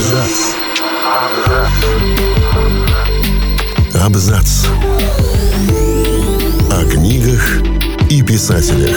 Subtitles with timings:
[0.00, 0.54] Абзац.
[4.02, 4.66] Абзац.
[6.70, 7.60] О книгах
[8.08, 8.96] и писателях.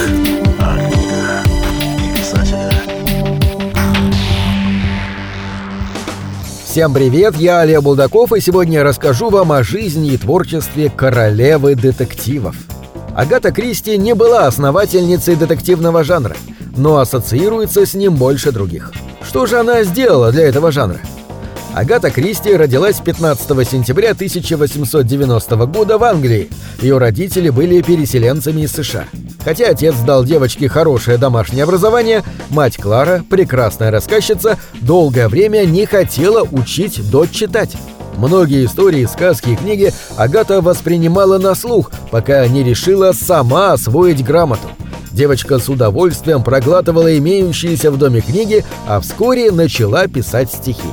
[0.59, 1.45] О книгах
[1.99, 2.73] и писателях.
[6.63, 11.75] Всем привет, я Олег Булдаков, и сегодня я расскажу вам о жизни и творчестве королевы
[11.75, 12.55] детективов.
[13.13, 16.37] Агата Кристи не была основательницей детективного жанра,
[16.75, 18.91] но ассоциируется с ним больше других.
[19.21, 20.99] Что же она сделала для этого жанра?
[21.73, 26.49] Агата Кристи родилась 15 сентября 1890 года в Англии.
[26.79, 29.05] Ее родители были переселенцами из США.
[29.43, 36.43] Хотя отец дал девочке хорошее домашнее образование, мать Клара, прекрасная рассказчица, долгое время не хотела
[36.43, 37.75] учить дочь читать.
[38.17, 44.69] Многие истории, сказки и книги Агата воспринимала на слух, пока не решила сама освоить грамоту.
[45.13, 50.89] Девочка с удовольствием проглатывала имеющиеся в доме книги, а вскоре начала писать стихи.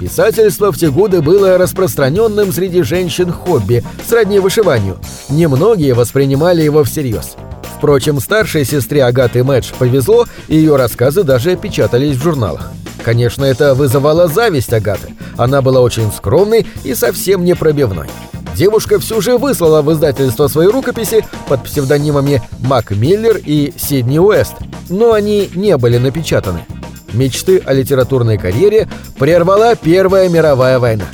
[0.00, 4.98] Писательство в те годы было распространенным среди женщин хобби, сродни вышиванию.
[5.28, 7.36] Немногие воспринимали его всерьез.
[7.78, 12.72] Впрочем, старшей сестре Агаты Мэдж повезло, и ее рассказы даже печатались в журналах.
[13.04, 15.14] Конечно, это вызывало зависть Агаты.
[15.36, 18.08] Она была очень скромной и совсем не пробивной.
[18.54, 24.54] Девушка все же выслала в издательство свои рукописи под псевдонимами Мак Миллер и Сидни Уэст,
[24.88, 26.66] но они не были напечатаны.
[27.12, 31.06] Мечты о литературной карьере прервала Первая мировая война.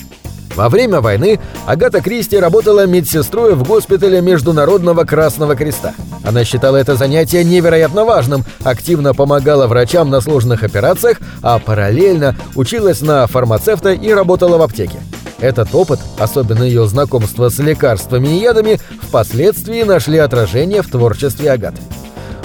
[0.58, 5.94] Во время войны Агата Кристи работала медсестрой в госпитале Международного Красного Креста.
[6.24, 13.02] Она считала это занятие невероятно важным, активно помогала врачам на сложных операциях, а параллельно училась
[13.02, 14.98] на фармацевта и работала в аптеке.
[15.38, 21.80] Этот опыт, особенно ее знакомство с лекарствами и ядами, впоследствии нашли отражение в творчестве Агаты.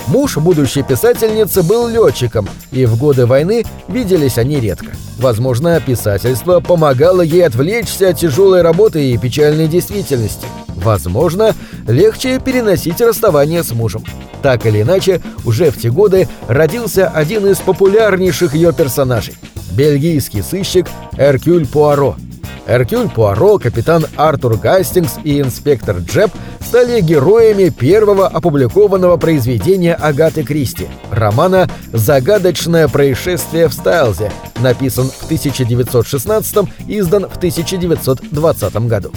[0.07, 4.87] Муж будущей писательницы был летчиком, и в годы войны виделись они редко.
[5.17, 10.45] Возможно, писательство помогало ей отвлечься от тяжелой работы и печальной действительности.
[10.67, 11.55] Возможно,
[11.88, 14.03] легче переносить расставание с мужем.
[14.41, 19.35] Так или иначе, уже в те годы родился один из популярнейших ее персонажей–
[19.72, 22.17] бельгийский сыщик Эркюль Пуаро–
[22.66, 26.31] Эркюль Пуаро, капитан Артур Гастингс и инспектор Джеб
[26.62, 34.31] стали героями первого опубликованного произведения Агаты Кристи– романа «Загадочное происшествие в Стайлзе»,
[34.62, 39.12] написан в 1916 издан в 1920 году.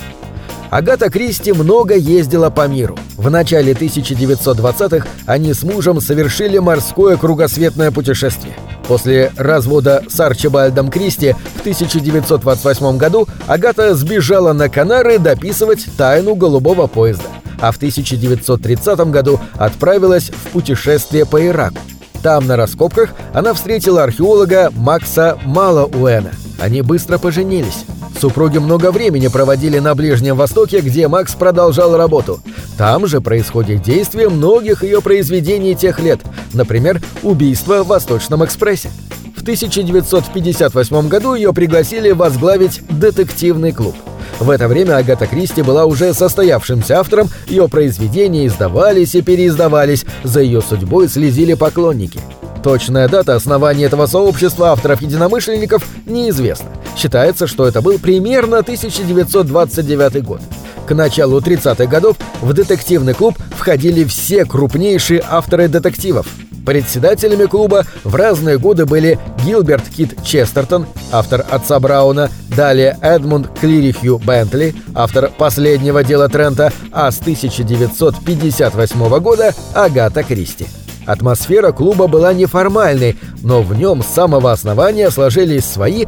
[0.70, 2.98] Агата Кристи много ездила по миру.
[3.16, 8.54] В начале 1920-х они с мужем совершили морское кругосветное путешествие.
[8.88, 16.86] После развода с Арчибальдом Кристи в 1928 году Агата сбежала на Канары дописывать «Тайну голубого
[16.86, 17.28] поезда»,
[17.60, 21.78] а в 1930 году отправилась в путешествие по Ираку.
[22.22, 26.30] Там, на раскопках, она встретила археолога Макса Малауэна.
[26.60, 27.84] Они быстро поженились.
[28.26, 32.40] Супруги много времени проводили на Ближнем Востоке, где Макс продолжал работу.
[32.76, 36.22] Там же происходит действие многих ее произведений тех лет,
[36.52, 38.90] например, «Убийство в Восточном экспрессе».
[39.36, 43.94] В 1958 году ее пригласили возглавить детективный клуб.
[44.40, 50.40] В это время Агата Кристи была уже состоявшимся автором, ее произведения издавались и переиздавались, за
[50.40, 52.18] ее судьбой следили поклонники.
[52.64, 56.70] Точная дата основания этого сообщества авторов-единомышленников неизвестна.
[56.96, 60.40] Считается, что это был примерно 1929 год.
[60.86, 66.26] К началу 30-х годов в детективный клуб входили все крупнейшие авторы детективов.
[66.64, 74.18] Председателями клуба в разные годы были Гилберт Кит Честертон, автор «Отца Брауна», далее Эдмунд Клирихью
[74.18, 80.66] Бентли, автор «Последнего дела Трента», а с 1958 года Агата Кристи.
[81.06, 86.04] Атмосфера клуба была неформальной, но в нем с самого основания сложились свои,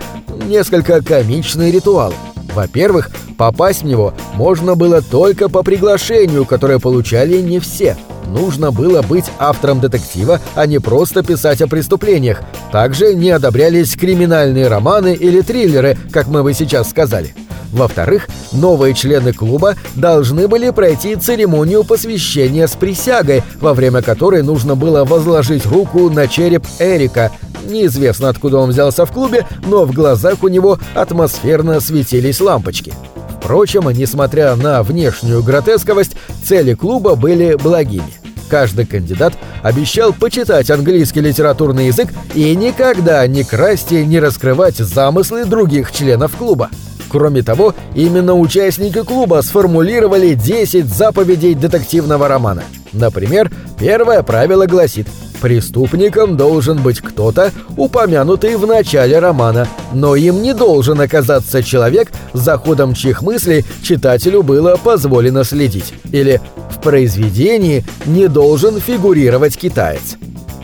[0.47, 2.15] несколько комичные ритуалы.
[2.55, 7.97] Во-первых, попасть в него можно было только по приглашению, которое получали не все.
[8.27, 12.43] Нужно было быть автором детектива, а не просто писать о преступлениях.
[12.73, 17.35] Также не одобрялись криминальные романы или триллеры, как мы бы сейчас сказали.
[17.73, 24.75] Во-вторых, новые члены клуба должны были пройти церемонию посвящения с присягой, во время которой нужно
[24.75, 27.31] было возложить руку на череп Эрика.
[27.65, 32.93] Неизвестно, откуда он взялся в клубе, но в глазах у него атмосферно светились лампочки.
[33.41, 38.13] Впрочем, несмотря на внешнюю гротесковость, цели клуба были благими.
[38.49, 45.45] Каждый кандидат обещал почитать английский литературный язык и никогда не красть и не раскрывать замыслы
[45.45, 46.71] других членов клуба.
[47.11, 52.63] Кроме того, именно участники клуба сформулировали 10 заповедей детективного романа.
[52.93, 55.07] Например, первое правило гласит
[55.41, 62.59] Преступником должен быть кто-то, упомянутый в начале романа, но им не должен оказаться человек, за
[62.59, 65.95] ходом чьих мыслей читателю было позволено следить.
[66.11, 66.41] Или
[66.71, 70.17] в произведении не должен фигурировать китаец.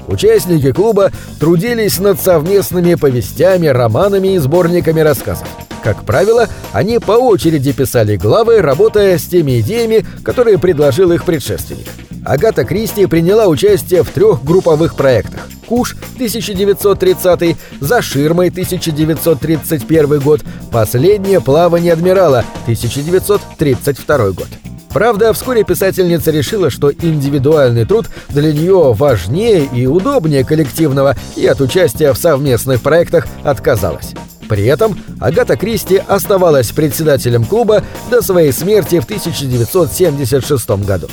[0.08, 5.46] Участники клуба трудились над совместными повестями, романами и сборниками рассказов.
[5.84, 11.86] Как правило, они по очереди писали главы, работая с теми идеями, которые предложил их предшественник.
[12.24, 15.46] Агата Кристи приняла участие в трех групповых проектах.
[15.66, 20.40] «Куш» 1930, «За ширмой» 1931 год,
[20.72, 24.48] «Последнее плавание адмирала» 1932 год.
[24.88, 31.60] Правда, вскоре писательница решила, что индивидуальный труд для нее важнее и удобнее коллективного, и от
[31.60, 34.14] участия в совместных проектах отказалась.
[34.48, 41.08] При этом Агата Кристи оставалась председателем клуба до своей смерти в 1976 году.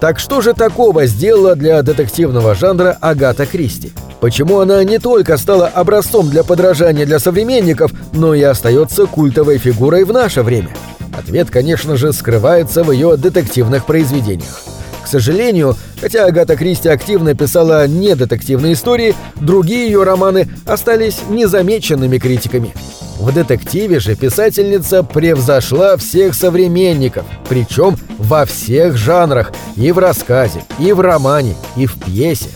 [0.00, 3.92] Так что же такого сделала для детективного жанра Агата Кристи?
[4.20, 10.04] Почему она не только стала образцом для подражания для современников, но и остается культовой фигурой
[10.04, 10.70] в наше время?
[11.12, 14.71] Ответ, конечно же, скрывается в ее детективных произведениях.
[15.12, 22.72] Сожалению, хотя Агата Кристи активно писала не детективные истории, другие ее романы остались незамеченными критиками.
[23.18, 30.94] В детективе же писательница превзошла всех современников, причем во всех жанрах, и в рассказе, и
[30.94, 32.48] в романе, и в пьесе.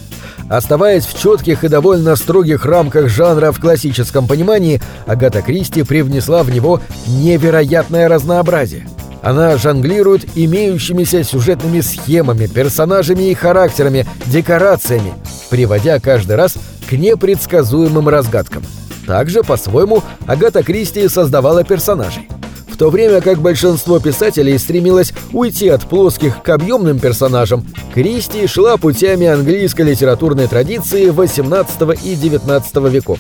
[0.49, 6.49] Оставаясь в четких и довольно строгих рамках жанра в классическом понимании, Агата Кристи привнесла в
[6.49, 8.87] него невероятное разнообразие.
[9.27, 15.15] Она жонглирует имеющимися сюжетными схемами, персонажами и характерами, декорациями,
[15.51, 16.55] приводя каждый раз
[16.89, 18.63] к непредсказуемым разгадкам.
[19.05, 22.29] Также, по-своему, Агата Кристи создавала персонажей
[22.69, 28.77] в то время как большинство писателей стремилось уйти от плоских к объемным персонажам, Кристи шла
[28.77, 33.19] путями английской литературной традиции XVIII и XIX веков.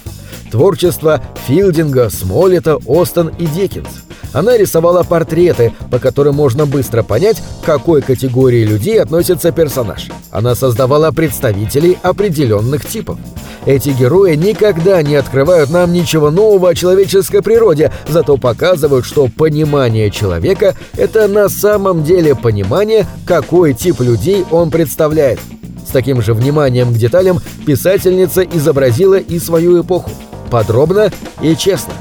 [0.52, 4.05] Творчество Филдинга, Смолета, Остон и Диккенс.
[4.36, 10.08] Она рисовала портреты, по которым можно быстро понять, к какой категории людей относится персонаж.
[10.30, 13.18] Она создавала представителей определенных типов.
[13.64, 20.10] Эти герои никогда не открывают нам ничего нового о человеческой природе, зато показывают, что понимание
[20.10, 25.40] человека– это на самом деле понимание, какой тип людей он представляет.
[25.88, 30.10] С таким же вниманием к деталям писательница изобразила и свою эпоху.
[30.50, 31.10] Подробно
[31.40, 31.94] и честно.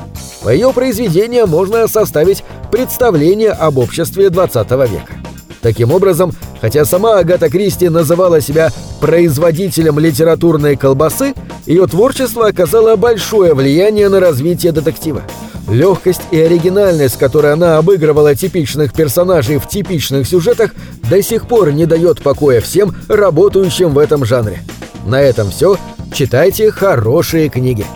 [0.45, 5.13] По ее произведениям можно составить представление об обществе 20 века.
[5.59, 8.69] Таким образом, хотя сама Агата Кристи называла себя
[9.01, 11.33] производителем литературной колбасы,
[11.65, 15.24] ее творчество оказало большое влияние на развитие детектива.
[15.68, 20.75] Легкость и оригинальность, которой она обыгрывала типичных персонажей в типичных сюжетах,
[21.09, 24.59] до сих пор не дает покоя всем, работающим в этом жанре.
[25.07, 25.77] На этом все.
[26.13, 27.50] Читайте хорошие.
[27.50, 27.83] Книги—